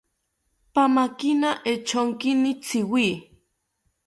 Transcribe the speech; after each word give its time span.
Pamakina 0.73 1.49
echonkini 1.71 2.51
tziwi 2.63 3.07